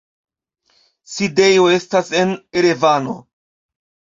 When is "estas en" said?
1.75-2.35